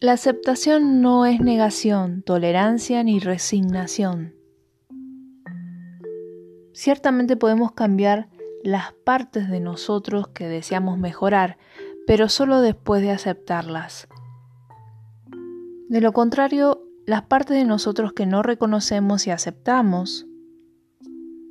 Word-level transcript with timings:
La 0.00 0.12
aceptación 0.12 1.02
no 1.02 1.26
es 1.26 1.40
negación, 1.40 2.22
tolerancia 2.22 3.02
ni 3.02 3.18
resignación. 3.18 4.32
Ciertamente 6.72 7.36
podemos 7.36 7.72
cambiar 7.72 8.28
las 8.62 8.92
partes 8.92 9.50
de 9.50 9.58
nosotros 9.58 10.28
que 10.28 10.46
deseamos 10.46 10.98
mejorar, 10.98 11.58
pero 12.06 12.28
solo 12.28 12.60
después 12.60 13.02
de 13.02 13.10
aceptarlas. 13.10 14.06
De 15.88 16.00
lo 16.00 16.12
contrario, 16.12 16.80
las 17.04 17.22
partes 17.22 17.56
de 17.56 17.64
nosotros 17.64 18.12
que 18.12 18.24
no 18.24 18.44
reconocemos 18.44 19.26
y 19.26 19.32
aceptamos, 19.32 20.28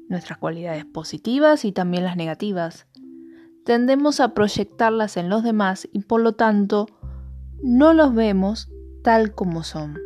nuestras 0.07 0.37
cualidades 0.37 0.85
positivas 0.85 1.65
y 1.65 1.73
también 1.73 2.05
las 2.05 2.15
negativas, 2.15 2.87
tendemos 3.65 4.21
a 4.21 4.33
proyectarlas 4.33 5.17
en 5.17 5.27
los 5.27 5.43
demás 5.43 5.89
y 5.91 5.99
por 5.99 6.21
lo 6.21 6.31
tanto 6.31 6.87
no 7.61 7.93
los 7.93 8.13
vemos 8.13 8.69
tal 9.03 9.33
como 9.33 9.63
son. 9.63 9.97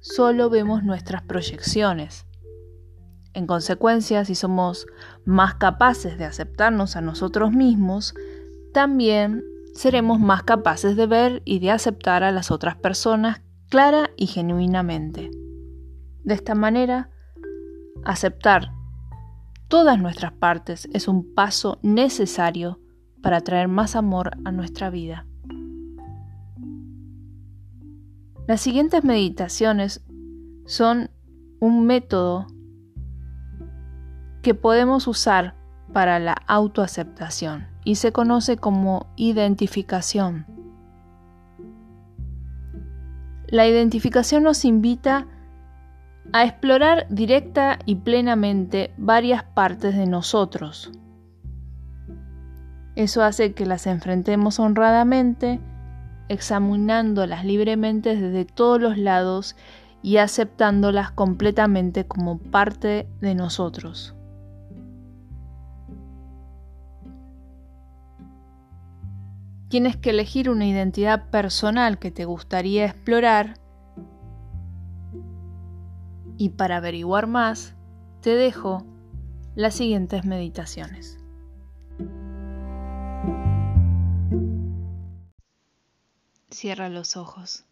Solo 0.00 0.50
vemos 0.50 0.82
nuestras 0.82 1.22
proyecciones. 1.22 2.26
En 3.34 3.46
consecuencia, 3.46 4.24
si 4.24 4.34
somos 4.34 4.86
más 5.24 5.54
capaces 5.54 6.18
de 6.18 6.24
aceptarnos 6.24 6.96
a 6.96 7.00
nosotros 7.00 7.52
mismos, 7.52 8.14
también 8.72 9.44
seremos 9.74 10.18
más 10.18 10.42
capaces 10.42 10.96
de 10.96 11.06
ver 11.06 11.42
y 11.44 11.60
de 11.60 11.70
aceptar 11.70 12.24
a 12.24 12.32
las 12.32 12.50
otras 12.50 12.76
personas 12.76 13.42
clara 13.68 14.10
y 14.16 14.26
genuinamente. 14.26 15.30
De 16.24 16.34
esta 16.34 16.54
manera, 16.54 17.10
aceptar 18.04 18.72
todas 19.68 19.98
nuestras 20.00 20.32
partes 20.32 20.88
es 20.92 21.06
un 21.06 21.34
paso 21.34 21.78
necesario 21.82 22.80
para 23.22 23.40
traer 23.42 23.68
más 23.68 23.94
amor 23.94 24.32
a 24.44 24.50
nuestra 24.50 24.90
vida. 24.90 25.27
Las 28.48 28.62
siguientes 28.62 29.04
meditaciones 29.04 30.02
son 30.64 31.10
un 31.60 31.84
método 31.84 32.46
que 34.40 34.54
podemos 34.54 35.06
usar 35.06 35.54
para 35.92 36.18
la 36.18 36.32
autoaceptación 36.46 37.66
y 37.84 37.96
se 37.96 38.10
conoce 38.10 38.56
como 38.56 39.12
identificación. 39.16 40.46
La 43.48 43.66
identificación 43.66 44.44
nos 44.44 44.64
invita 44.64 45.26
a 46.32 46.44
explorar 46.44 47.06
directa 47.10 47.78
y 47.84 47.96
plenamente 47.96 48.94
varias 48.96 49.42
partes 49.42 49.94
de 49.94 50.06
nosotros. 50.06 50.90
Eso 52.94 53.22
hace 53.22 53.52
que 53.52 53.66
las 53.66 53.86
enfrentemos 53.86 54.58
honradamente, 54.58 55.60
examinándolas 56.28 57.44
libremente 57.44 58.16
desde 58.16 58.44
todos 58.44 58.80
los 58.80 58.98
lados 58.98 59.56
y 60.02 60.18
aceptándolas 60.18 61.10
completamente 61.10 62.06
como 62.06 62.38
parte 62.38 63.08
de 63.20 63.34
nosotros. 63.34 64.14
Tienes 69.68 69.96
que 69.96 70.10
elegir 70.10 70.48
una 70.48 70.66
identidad 70.66 71.28
personal 71.30 71.98
que 71.98 72.10
te 72.10 72.24
gustaría 72.24 72.86
explorar 72.86 73.56
y 76.38 76.50
para 76.50 76.76
averiguar 76.76 77.26
más, 77.26 77.74
te 78.22 78.34
dejo 78.34 78.86
las 79.56 79.74
siguientes 79.74 80.24
meditaciones. 80.24 81.17
Cierra 86.60 86.88
los 86.88 87.16
ojos. 87.16 87.64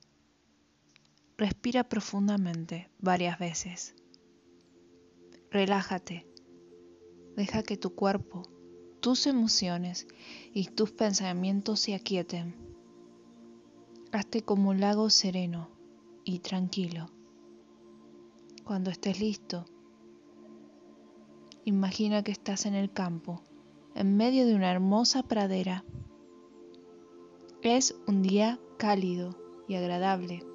Respira 1.37 1.89
profundamente 1.89 2.89
varias 3.01 3.37
veces. 3.37 3.97
Relájate. 5.51 6.25
Deja 7.35 7.65
que 7.65 7.77
tu 7.77 7.97
cuerpo, 7.97 8.43
tus 9.01 9.27
emociones 9.27 10.07
y 10.55 10.67
tus 10.67 10.93
pensamientos 10.93 11.81
se 11.81 11.97
aquieten. 11.97 12.55
Hazte 14.13 14.43
como 14.43 14.71
un 14.71 14.79
lago 14.79 15.11
sereno 15.11 15.69
y 16.23 16.39
tranquilo. 16.39 17.11
Cuando 18.63 18.93
estés 18.93 19.19
listo, 19.19 19.65
imagina 21.65 22.23
que 22.23 22.31
estás 22.31 22.67
en 22.67 22.75
el 22.75 22.93
campo, 22.93 23.43
en 23.97 24.17
medio 24.17 24.47
de 24.47 24.55
una 24.55 24.71
hermosa 24.71 25.25
pradera. 25.25 25.85
Es 27.69 27.97
un 28.07 28.23
día 28.23 28.61
cálido 28.77 29.35
y 29.67 29.75
agradable. 29.75 30.47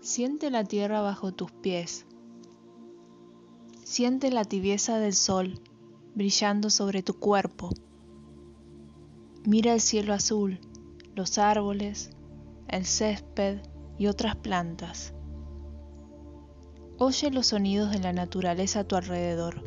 Siente 0.00 0.50
la 0.50 0.64
tierra 0.64 1.00
bajo 1.00 1.30
tus 1.30 1.52
pies. 1.52 2.06
Siente 3.84 4.32
la 4.32 4.44
tibieza 4.44 4.98
del 4.98 5.14
sol 5.14 5.60
brillando 6.16 6.70
sobre 6.70 7.04
tu 7.04 7.14
cuerpo. 7.14 7.70
Mira 9.46 9.74
el 9.74 9.80
cielo 9.80 10.12
azul, 10.12 10.58
los 11.14 11.38
árboles, 11.38 12.10
el 12.66 12.84
césped 12.84 13.60
y 13.98 14.08
otras 14.08 14.34
plantas. 14.34 15.14
Oye 16.98 17.30
los 17.30 17.46
sonidos 17.46 17.92
de 17.92 18.00
la 18.00 18.12
naturaleza 18.12 18.80
a 18.80 18.84
tu 18.88 18.96
alrededor. 18.96 19.62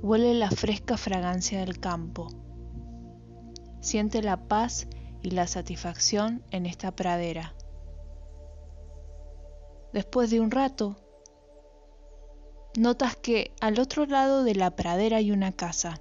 Huele 0.00 0.32
la 0.32 0.50
fresca 0.50 0.96
fragancia 0.96 1.60
del 1.60 1.78
campo. 1.80 2.28
Siente 3.80 4.22
la 4.22 4.48
paz 4.48 4.86
y 5.22 5.30
la 5.30 5.46
satisfacción 5.46 6.42
en 6.50 6.66
esta 6.66 6.92
pradera. 6.92 7.54
Después 9.92 10.30
de 10.30 10.40
un 10.40 10.50
rato, 10.50 10.96
notas 12.76 13.16
que 13.16 13.52
al 13.60 13.80
otro 13.80 14.06
lado 14.06 14.44
de 14.44 14.54
la 14.54 14.76
pradera 14.76 15.16
hay 15.16 15.32
una 15.32 15.52
casa 15.52 16.00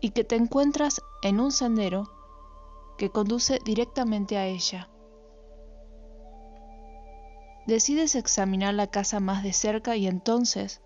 y 0.00 0.10
que 0.10 0.24
te 0.24 0.36
encuentras 0.36 1.02
en 1.22 1.40
un 1.40 1.52
sendero 1.52 2.10
que 2.96 3.10
conduce 3.10 3.58
directamente 3.64 4.36
a 4.36 4.46
ella. 4.46 4.88
Decides 7.66 8.14
examinar 8.14 8.74
la 8.74 8.86
casa 8.86 9.20
más 9.20 9.42
de 9.42 9.52
cerca 9.52 9.96
y 9.96 10.06
entonces 10.06 10.80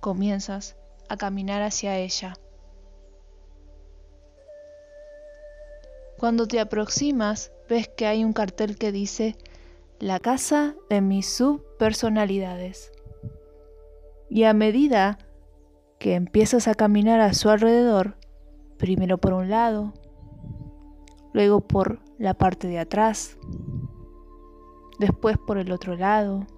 comienzas 0.00 0.76
a 1.08 1.16
caminar 1.16 1.62
hacia 1.62 1.96
ella. 1.96 2.34
Cuando 6.18 6.48
te 6.48 6.58
aproximas, 6.58 7.52
ves 7.68 7.86
que 7.86 8.04
hay 8.04 8.24
un 8.24 8.32
cartel 8.32 8.76
que 8.76 8.90
dice 8.90 9.36
La 10.00 10.18
casa 10.18 10.74
de 10.90 11.00
mis 11.00 11.28
subpersonalidades. 11.28 12.90
Y 14.28 14.42
a 14.42 14.52
medida 14.52 15.18
que 16.00 16.16
empiezas 16.16 16.66
a 16.66 16.74
caminar 16.74 17.20
a 17.20 17.34
su 17.34 17.50
alrededor, 17.50 18.16
primero 18.78 19.18
por 19.18 19.32
un 19.32 19.48
lado, 19.48 19.94
luego 21.32 21.60
por 21.60 22.00
la 22.18 22.34
parte 22.34 22.66
de 22.66 22.80
atrás, 22.80 23.38
después 24.98 25.38
por 25.38 25.56
el 25.56 25.70
otro 25.70 25.94
lado. 25.94 26.48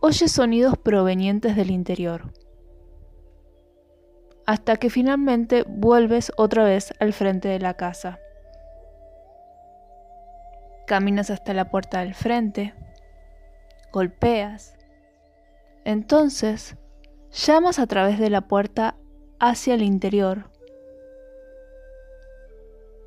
Oyes 0.00 0.32
sonidos 0.32 0.78
provenientes 0.78 1.54
del 1.54 1.70
interior, 1.70 2.32
hasta 4.46 4.76
que 4.76 4.90
finalmente 4.90 5.64
vuelves 5.66 6.32
otra 6.36 6.64
vez 6.64 6.92
al 7.00 7.12
frente 7.12 7.48
de 7.48 7.58
la 7.58 7.74
casa. 7.74 8.18
Caminas 10.86 11.30
hasta 11.30 11.54
la 11.54 11.70
puerta 11.70 12.00
del 12.00 12.14
frente, 12.14 12.74
golpeas, 13.92 14.76
entonces 15.84 16.76
llamas 17.30 17.78
a 17.78 17.86
través 17.86 18.18
de 18.18 18.30
la 18.30 18.42
puerta 18.42 18.96
hacia 19.38 19.74
el 19.74 19.82
interior, 19.82 20.50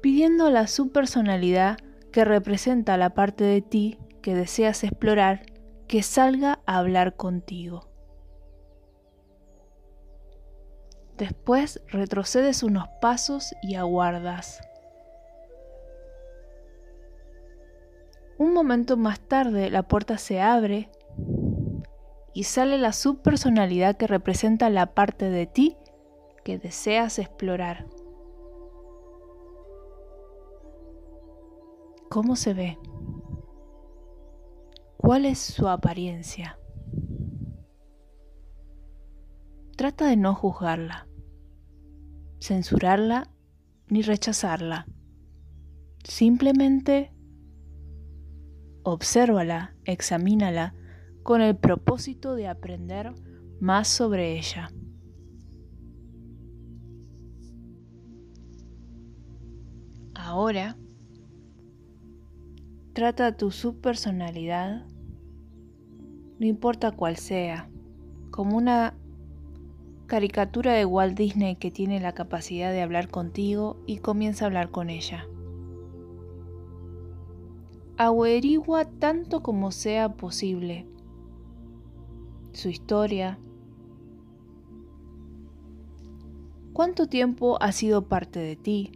pidiendo 0.01 0.47
a 0.47 0.67
su 0.67 0.91
personalidad 0.91 1.77
que 2.11 2.25
representa 2.25 2.97
la 2.97 3.11
parte 3.11 3.43
de 3.43 3.61
ti 3.61 3.99
que 4.21 4.33
deseas 4.33 4.83
explorar 4.83 5.45
que 5.87 6.03
salga 6.03 6.59
a 6.65 6.79
hablar 6.79 7.15
contigo. 7.15 7.86
Después 11.17 11.81
retrocedes 11.87 12.61
unos 12.61 12.87
pasos 13.01 13.55
y 13.63 13.75
aguardas. 13.75 14.61
Un 18.37 18.53
momento 18.53 18.97
más 18.97 19.19
tarde 19.19 19.71
la 19.71 19.87
puerta 19.87 20.19
se 20.19 20.39
abre 20.41 20.91
y 22.33 22.43
sale 22.43 22.77
la 22.77 22.93
subpersonalidad 22.93 23.97
que 23.97 24.05
representa 24.05 24.69
la 24.69 24.93
parte 24.93 25.31
de 25.31 25.47
ti 25.47 25.75
que 26.43 26.59
deseas 26.59 27.17
explorar. 27.17 27.87
¿Cómo 32.11 32.35
se 32.35 32.53
ve? 32.53 32.77
¿Cuál 34.97 35.25
es 35.25 35.39
su 35.39 35.67
apariencia? 35.67 36.59
Trata 39.75 40.05
de 40.05 40.15
no 40.15 40.35
juzgarla, 40.35 41.06
censurarla 42.39 43.29
ni 43.89 44.01
rechazarla. 44.01 44.87
Simplemente 46.03 47.11
obsérvala, 48.83 49.75
examínala 49.85 50.73
con 51.23 51.41
el 51.41 51.57
propósito 51.57 52.35
de 52.35 52.47
aprender 52.47 53.13
más 53.59 53.87
sobre 53.87 54.37
ella. 54.37 54.69
Ahora, 60.13 60.77
trata 62.93 63.35
tu 63.35 63.51
subpersonalidad, 63.51 64.85
no 66.39 66.45
importa 66.45 66.91
cuál 66.91 67.17
sea, 67.17 67.69
como 68.31 68.57
una 68.57 68.97
caricatura 70.07 70.73
de 70.73 70.85
Walt 70.85 71.17
Disney 71.17 71.57
que 71.57 71.69
tiene 71.69 71.99
la 71.99 72.13
capacidad 72.13 72.71
de 72.71 72.81
hablar 72.81 73.09
contigo 73.09 73.77
y 73.85 73.97
comienza 73.97 74.45
a 74.45 74.47
hablar 74.47 74.71
con 74.71 74.89
ella. 74.89 75.27
Averigua 77.97 78.85
tanto 78.85 79.43
como 79.43 79.71
sea 79.71 80.13
posible 80.13 80.87
su 82.53 82.69
historia, 82.69 83.37
cuánto 86.73 87.07
tiempo 87.07 87.61
ha 87.61 87.71
sido 87.71 88.07
parte 88.07 88.39
de 88.39 88.55
ti, 88.55 88.91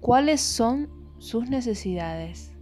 cuáles 0.00 0.40
son 0.40 0.88
sus 1.18 1.48
necesidades, 1.48 2.52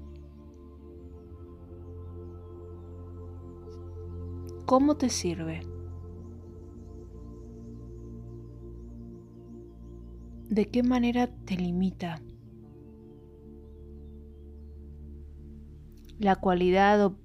cómo 4.65 4.97
te 4.97 5.11
sirve. 5.11 5.74
¿De 10.55 10.67
qué 10.67 10.85
manera 10.85 11.27
te 11.27 11.57
limita? 11.57 12.23
la 16.21 16.37
cualidad 16.37 17.05
o 17.05 17.17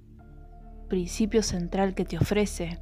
principio 0.88 1.44
central 1.44 1.94
que 1.94 2.04
te 2.04 2.18
ofrece. 2.18 2.80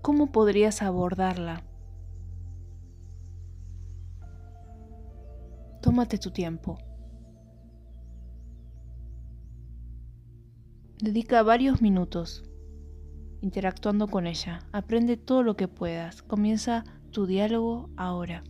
¿Cómo 0.00 0.32
podrías 0.32 0.80
abordarla? 0.80 1.62
Tómate 5.82 6.16
tu 6.16 6.30
tiempo. 6.30 6.78
Dedica 11.02 11.42
varios 11.42 11.82
minutos 11.82 12.49
interactuando 13.42 14.08
con 14.08 14.26
ella. 14.26 14.60
Aprende 14.72 15.16
todo 15.16 15.42
lo 15.42 15.56
que 15.56 15.68
puedas. 15.68 16.22
Comienza 16.22 16.84
tu 17.10 17.26
diálogo 17.26 17.90
ahora. 17.96 18.44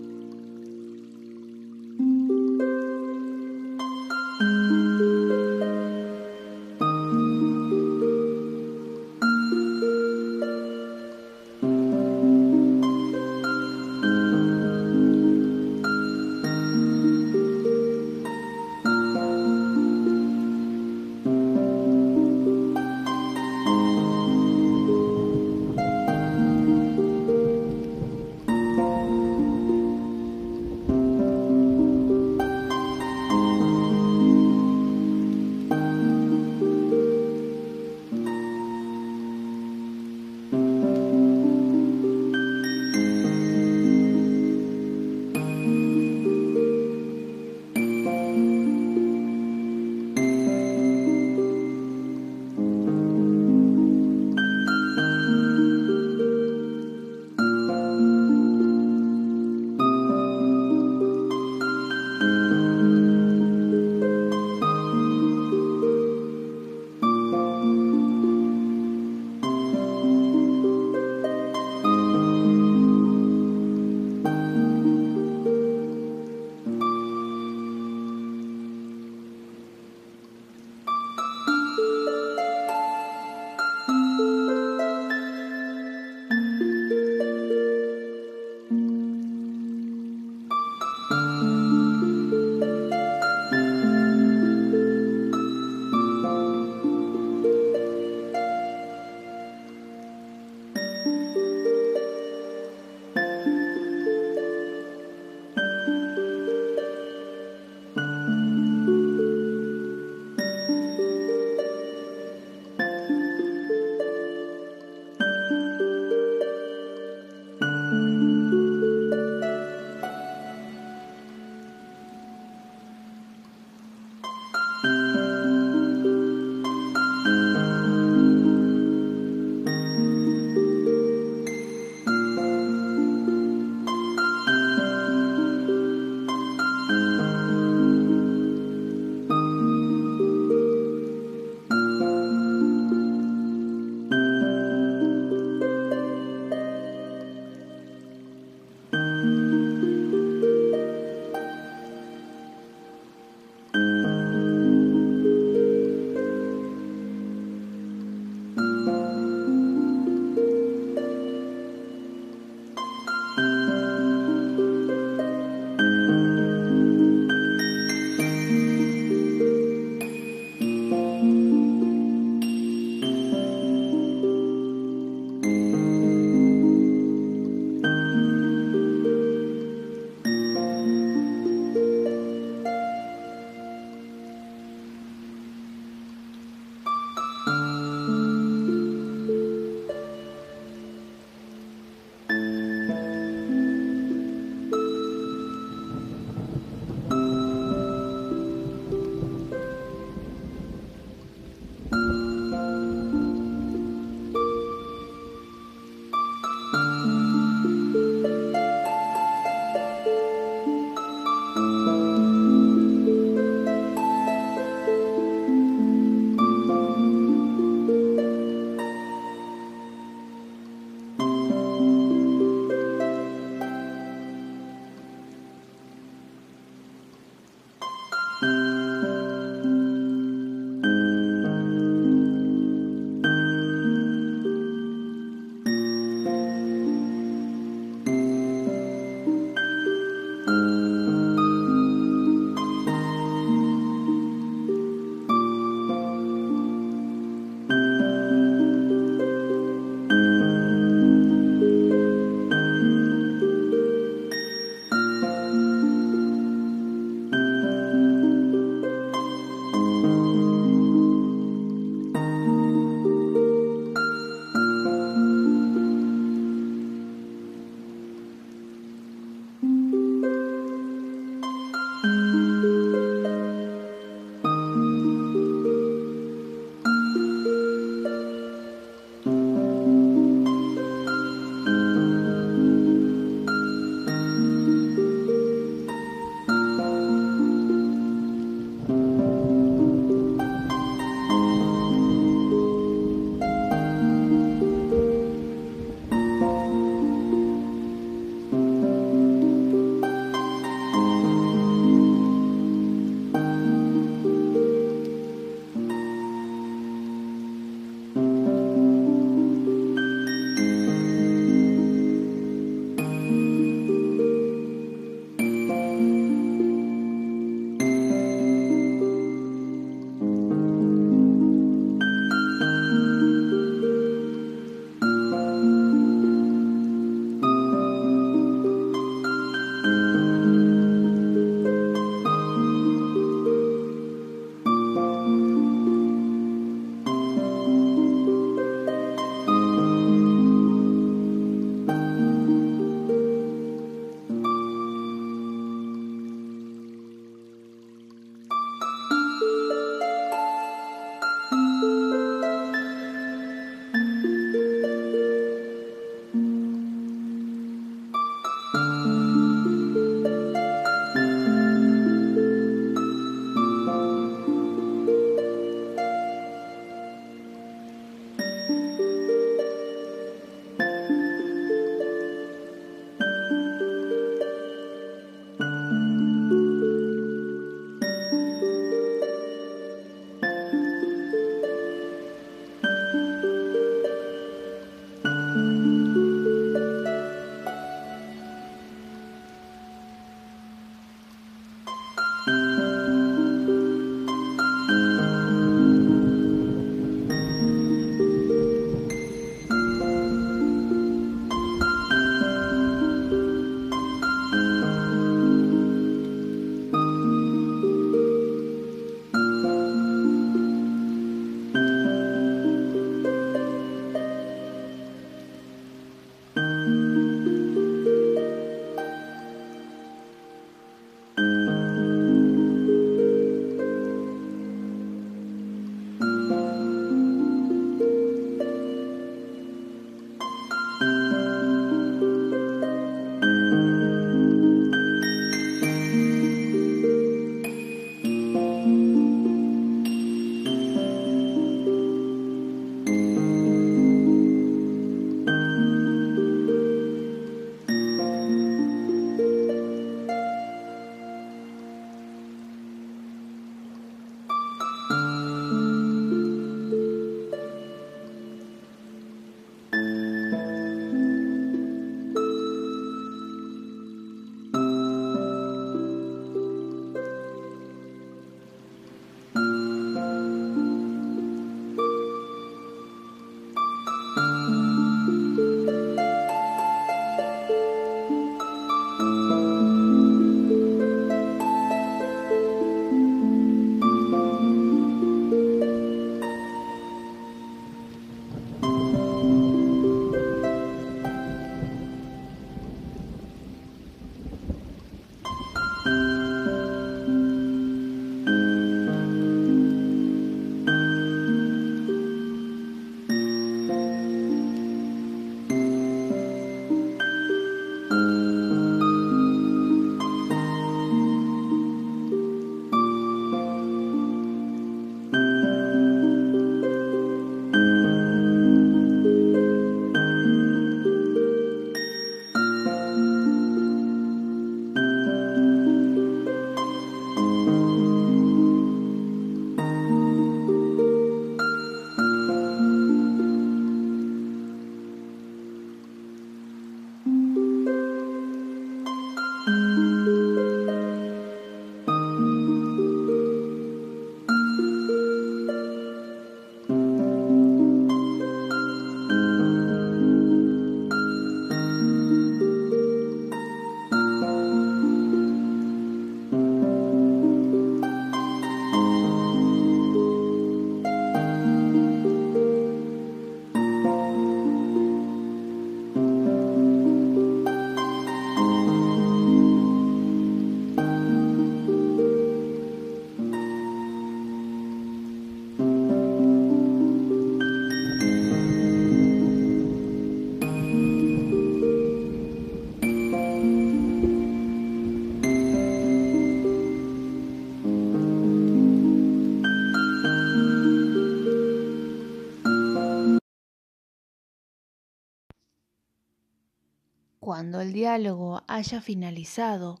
Cuando 597.54 597.80
el 597.80 597.92
diálogo 597.92 598.62
haya 598.66 599.00
finalizado, 599.00 600.00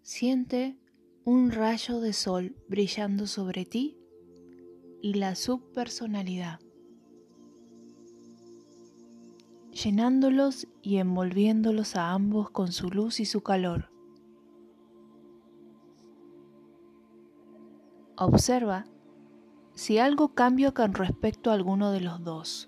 siente 0.00 0.78
un 1.22 1.50
rayo 1.50 2.00
de 2.00 2.14
sol 2.14 2.56
brillando 2.66 3.26
sobre 3.26 3.66
ti 3.66 3.98
y 5.02 5.12
la 5.12 5.34
subpersonalidad, 5.34 6.60
llenándolos 9.70 10.66
y 10.80 10.96
envolviéndolos 10.96 11.94
a 11.94 12.12
ambos 12.12 12.48
con 12.48 12.72
su 12.72 12.88
luz 12.88 13.20
y 13.20 13.26
su 13.26 13.42
calor. 13.42 13.90
Observa 18.16 18.86
si 19.74 19.98
algo 19.98 20.32
cambia 20.32 20.72
con 20.72 20.94
respecto 20.94 21.50
a 21.50 21.52
alguno 21.52 21.92
de 21.92 22.00
los 22.00 22.24
dos. 22.24 22.67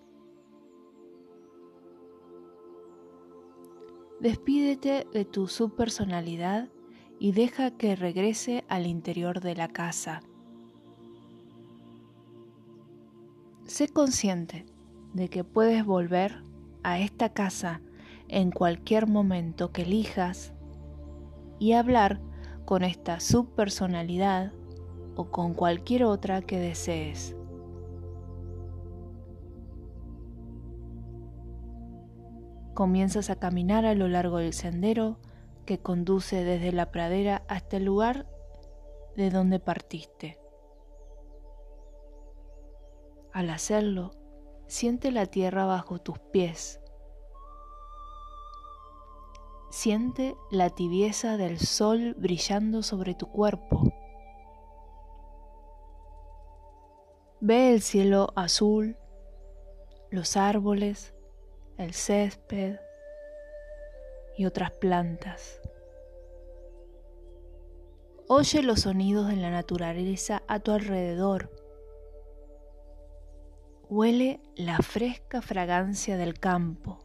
Despídete 4.20 5.06
de 5.14 5.24
tu 5.24 5.48
subpersonalidad 5.48 6.68
y 7.18 7.32
deja 7.32 7.70
que 7.70 7.96
regrese 7.96 8.64
al 8.68 8.86
interior 8.86 9.40
de 9.40 9.56
la 9.56 9.68
casa. 9.68 10.20
Sé 13.64 13.88
consciente 13.88 14.66
de 15.14 15.28
que 15.30 15.42
puedes 15.42 15.86
volver 15.86 16.42
a 16.82 16.98
esta 16.98 17.32
casa 17.32 17.80
en 18.28 18.50
cualquier 18.50 19.06
momento 19.06 19.72
que 19.72 19.82
elijas 19.82 20.52
y 21.58 21.72
hablar 21.72 22.20
con 22.66 22.84
esta 22.84 23.20
subpersonalidad 23.20 24.52
o 25.16 25.30
con 25.30 25.54
cualquier 25.54 26.04
otra 26.04 26.42
que 26.42 26.58
desees. 26.58 27.34
Comienzas 32.80 33.28
a 33.28 33.36
caminar 33.36 33.84
a 33.84 33.94
lo 33.94 34.08
largo 34.08 34.38
del 34.38 34.54
sendero 34.54 35.18
que 35.66 35.80
conduce 35.80 36.44
desde 36.44 36.72
la 36.72 36.90
pradera 36.90 37.44
hasta 37.46 37.76
el 37.76 37.84
lugar 37.84 38.26
de 39.16 39.28
donde 39.28 39.60
partiste. 39.60 40.40
Al 43.34 43.50
hacerlo, 43.50 44.12
siente 44.66 45.10
la 45.10 45.26
tierra 45.26 45.66
bajo 45.66 45.98
tus 45.98 46.18
pies. 46.32 46.80
Siente 49.68 50.34
la 50.50 50.70
tibieza 50.70 51.36
del 51.36 51.58
sol 51.58 52.14
brillando 52.16 52.82
sobre 52.82 53.12
tu 53.12 53.26
cuerpo. 53.26 53.92
Ve 57.40 57.74
el 57.74 57.82
cielo 57.82 58.32
azul, 58.36 58.96
los 60.10 60.38
árboles, 60.38 61.14
el 61.80 61.94
césped, 61.94 62.78
y 64.36 64.46
otras 64.46 64.70
plantas. 64.70 65.60
Oye 68.28 68.62
los 68.62 68.80
sonidos 68.80 69.28
de 69.28 69.36
la 69.36 69.50
naturaleza 69.50 70.42
a 70.46 70.60
tu 70.60 70.70
alrededor. 70.70 71.50
Huele 73.88 74.40
la 74.54 74.78
fresca 74.78 75.42
fragancia 75.42 76.16
del 76.16 76.38
campo. 76.38 76.98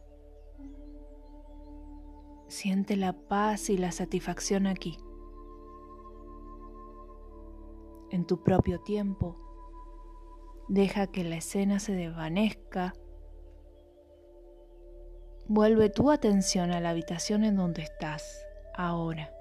Siente 2.48 2.96
la 2.96 3.12
paz 3.12 3.70
y 3.70 3.76
la 3.76 3.92
satisfacción 3.92 4.66
aquí. 4.66 4.96
En 8.10 8.24
tu 8.24 8.42
propio 8.42 8.80
tiempo, 8.80 9.36
deja 10.68 11.08
que 11.08 11.24
la 11.24 11.36
escena 11.36 11.80
se 11.80 11.92
desvanezca 11.92 12.94
Vuelve 15.48 15.90
tu 15.90 16.10
atención 16.10 16.72
a 16.72 16.80
la 16.80 16.90
habitación 16.90 17.44
en 17.44 17.56
donde 17.56 17.82
estás 17.82 18.44
ahora. 18.74 19.32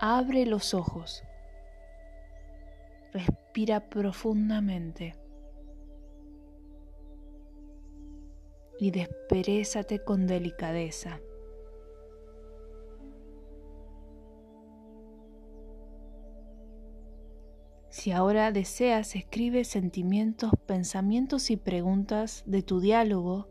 Abre 0.00 0.44
los 0.44 0.74
ojos. 0.74 1.22
Respira 3.12 3.88
profundamente. 3.88 5.14
Y 8.80 8.90
desperezate 8.90 10.02
con 10.04 10.26
delicadeza. 10.26 11.20
Si 17.98 18.12
ahora 18.12 18.52
deseas, 18.52 19.16
escribe 19.16 19.64
sentimientos, 19.64 20.52
pensamientos 20.66 21.50
y 21.50 21.56
preguntas 21.56 22.44
de 22.46 22.62
tu 22.62 22.78
diálogo 22.78 23.48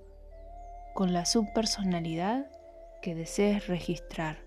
con 0.95 1.11
la 1.11 1.25
subpersonalidad 1.25 2.49
que 3.01 3.13
desees 3.13 3.67
registrar. 3.67 4.37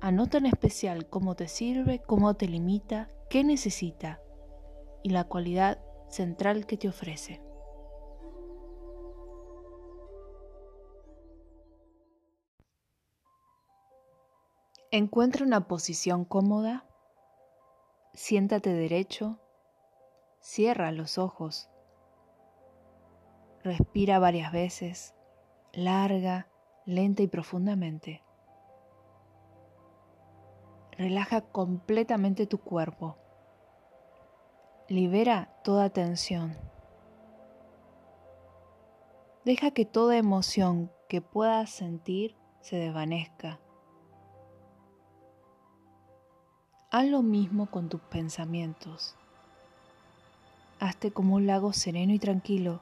Anota 0.00 0.38
en 0.38 0.46
especial 0.46 1.08
cómo 1.08 1.36
te 1.36 1.46
sirve, 1.46 2.02
cómo 2.04 2.34
te 2.34 2.48
limita, 2.48 3.08
qué 3.30 3.44
necesita 3.44 4.20
y 5.04 5.10
la 5.10 5.22
cualidad 5.22 5.78
central 6.08 6.66
que 6.66 6.76
te 6.76 6.88
ofrece. 6.88 7.40
Encuentra 14.90 15.46
una 15.46 15.68
posición 15.68 16.24
cómoda 16.24 16.84
Siéntate 18.14 18.74
derecho, 18.74 19.38
cierra 20.38 20.92
los 20.92 21.16
ojos, 21.16 21.70
respira 23.64 24.18
varias 24.18 24.52
veces, 24.52 25.14
larga, 25.72 26.46
lenta 26.84 27.22
y 27.22 27.26
profundamente. 27.26 28.22
Relaja 30.98 31.40
completamente 31.40 32.46
tu 32.46 32.58
cuerpo. 32.58 33.16
Libera 34.88 35.56
toda 35.64 35.88
tensión. 35.88 36.54
Deja 39.46 39.70
que 39.70 39.86
toda 39.86 40.18
emoción 40.18 40.92
que 41.08 41.22
puedas 41.22 41.70
sentir 41.70 42.36
se 42.60 42.76
desvanezca. 42.76 43.58
Haz 46.94 47.06
lo 47.06 47.22
mismo 47.22 47.70
con 47.70 47.88
tus 47.88 48.02
pensamientos. 48.02 49.14
Hazte 50.78 51.10
como 51.10 51.36
un 51.36 51.46
lago 51.46 51.72
sereno 51.72 52.12
y 52.12 52.18
tranquilo 52.18 52.80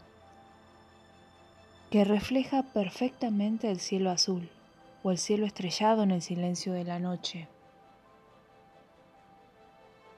que 1.90 2.02
refleja 2.02 2.64
perfectamente 2.64 3.70
el 3.70 3.78
cielo 3.78 4.10
azul 4.10 4.50
o 5.04 5.12
el 5.12 5.18
cielo 5.18 5.46
estrellado 5.46 6.02
en 6.02 6.10
el 6.10 6.22
silencio 6.22 6.72
de 6.72 6.82
la 6.82 6.98
noche. 6.98 7.46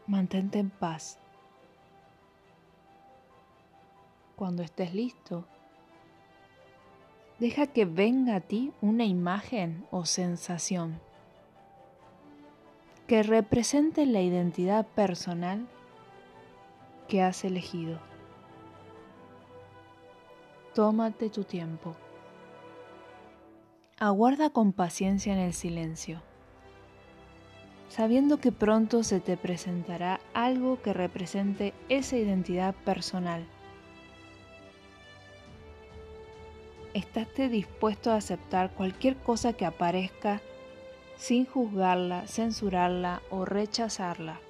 Mantente 0.06 0.58
en 0.58 0.70
paz. 0.70 1.18
Cuando 4.36 4.62
estés 4.62 4.94
listo, 4.94 5.44
deja 7.38 7.66
que 7.66 7.84
venga 7.84 8.36
a 8.36 8.40
ti 8.40 8.72
una 8.80 9.04
imagen 9.04 9.86
o 9.90 10.06
sensación 10.06 10.98
que 13.06 13.22
represente 13.22 14.06
la 14.06 14.20
identidad 14.20 14.86
personal 14.86 15.66
que 17.08 17.22
has 17.22 17.44
elegido. 17.44 17.98
Tómate 20.74 21.28
tu 21.28 21.44
tiempo. 21.44 21.94
Aguarda 23.98 24.50
con 24.50 24.72
paciencia 24.72 25.32
en 25.32 25.38
el 25.38 25.52
silencio, 25.52 26.22
sabiendo 27.88 28.38
que 28.38 28.50
pronto 28.50 29.04
se 29.04 29.20
te 29.20 29.36
presentará 29.36 30.20
algo 30.32 30.80
que 30.80 30.92
represente 30.92 31.74
esa 31.88 32.16
identidad 32.16 32.74
personal. 32.74 33.46
¿Estás 36.94 37.28
dispuesto 37.50 38.10
a 38.10 38.16
aceptar 38.16 38.72
cualquier 38.72 39.16
cosa 39.16 39.52
que 39.52 39.66
aparezca 39.66 40.40
sin 41.22 41.46
juzgarla, 41.46 42.26
censurarla 42.26 43.22
o 43.30 43.44
rechazarla. 43.44 44.40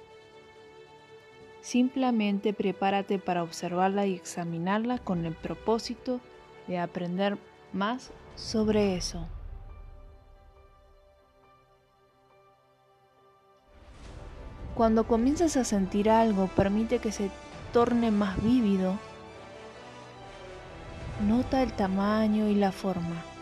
Simplemente 1.61 2.51
prepárate 2.51 3.19
para 3.19 3.43
observarla 3.43 4.07
y 4.07 4.15
examinarla 4.15 4.97
con 4.97 5.23
el 5.25 5.35
propósito 5.35 6.19
de 6.65 6.79
aprender 6.79 7.37
más 7.73 8.09
sobre 8.35 8.95
eso. 8.95 9.27
Cuando 14.73 15.05
comienzas 15.05 15.57
a 15.57 15.63
sentir 15.63 16.09
algo, 16.09 16.47
permite 16.47 16.97
que 16.97 17.11
se 17.11 17.29
torne 17.71 18.09
más 18.09 18.41
vívido. 18.41 18.97
Nota 21.21 21.61
el 21.61 21.71
tamaño 21.73 22.47
y 22.47 22.55
la 22.55 22.71
forma 22.71 23.32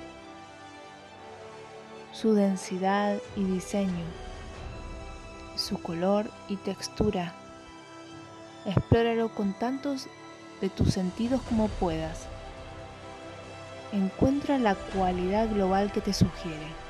su 2.21 2.35
densidad 2.35 3.17
y 3.35 3.43
diseño, 3.43 4.05
su 5.55 5.81
color 5.81 6.29
y 6.49 6.55
textura. 6.57 7.33
Explóralo 8.63 9.33
con 9.33 9.53
tantos 9.53 10.05
de 10.61 10.69
tus 10.69 10.93
sentidos 10.93 11.41
como 11.41 11.67
puedas. 11.67 12.27
encuentra 13.91 14.59
la 14.59 14.75
cualidad 14.75 15.49
global 15.49 15.91
que 15.91 15.99
te 15.99 16.13
sugiere. 16.13 16.80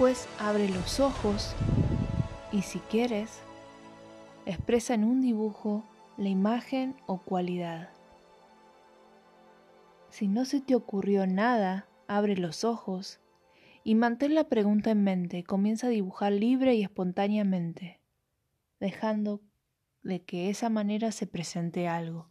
Después 0.00 0.28
abre 0.38 0.66
los 0.66 0.98
ojos 0.98 1.54
y 2.52 2.62
si 2.62 2.78
quieres, 2.78 3.38
expresa 4.46 4.94
en 4.94 5.04
un 5.04 5.20
dibujo 5.20 5.84
la 6.16 6.30
imagen 6.30 6.96
o 7.04 7.18
cualidad. 7.18 7.90
Si 10.08 10.26
no 10.26 10.46
se 10.46 10.62
te 10.62 10.74
ocurrió 10.74 11.26
nada, 11.26 11.86
abre 12.08 12.34
los 12.38 12.64
ojos 12.64 13.20
y 13.84 13.94
mantén 13.94 14.34
la 14.34 14.44
pregunta 14.44 14.90
en 14.90 15.04
mente. 15.04 15.44
Comienza 15.44 15.88
a 15.88 15.90
dibujar 15.90 16.32
libre 16.32 16.74
y 16.76 16.82
espontáneamente, 16.82 18.00
dejando 18.80 19.42
de 20.02 20.22
que 20.22 20.48
esa 20.48 20.70
manera 20.70 21.12
se 21.12 21.26
presente 21.26 21.88
algo. 21.88 22.30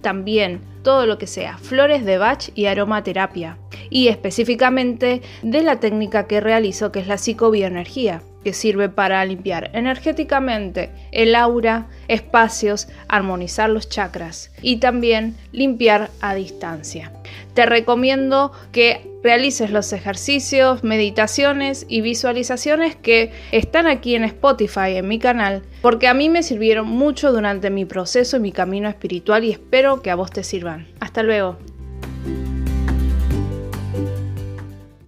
también 0.00 0.60
todo 0.82 1.06
lo 1.06 1.18
que 1.18 1.26
sea 1.26 1.58
flores 1.58 2.04
de 2.04 2.18
Bach 2.18 2.50
y 2.54 2.66
aromaterapia, 2.66 3.58
y 3.90 4.08
específicamente 4.08 5.22
de 5.42 5.62
la 5.62 5.80
técnica 5.80 6.26
que 6.26 6.40
realizo 6.40 6.92
que 6.92 7.00
es 7.00 7.06
la 7.06 7.18
psicobioenergía, 7.18 8.22
que 8.44 8.52
sirve 8.52 8.88
para 8.88 9.24
limpiar 9.24 9.70
energéticamente 9.74 10.90
el 11.12 11.34
aura, 11.34 11.88
espacios, 12.08 12.88
armonizar 13.08 13.70
los 13.70 13.88
chakras 13.88 14.50
y 14.62 14.76
también 14.76 15.36
limpiar 15.52 16.10
a 16.20 16.34
distancia. 16.34 17.12
Te 17.54 17.66
recomiendo 17.66 18.52
que 18.72 19.10
realices 19.22 19.70
los 19.70 19.92
ejercicios, 19.92 20.82
meditaciones 20.82 21.84
y 21.88 22.00
visualizaciones 22.00 22.96
que 22.96 23.32
están 23.52 23.86
aquí 23.86 24.14
en 24.14 24.24
Spotify, 24.24 24.96
en 24.96 25.08
mi 25.08 25.18
canal, 25.18 25.62
porque 25.82 26.08
a 26.08 26.14
mí 26.14 26.28
me 26.28 26.42
sirvieron 26.42 26.86
mucho 26.88 27.32
durante 27.32 27.70
mi 27.70 27.84
proceso 27.84 28.36
y 28.36 28.40
mi 28.40 28.52
camino 28.52 28.88
espiritual 28.88 29.44
y 29.44 29.50
espero 29.50 30.02
que 30.02 30.10
a 30.10 30.14
vos 30.14 30.30
te 30.30 30.44
sirvan. 30.44 30.88
Hasta 31.00 31.22
luego. 31.22 31.58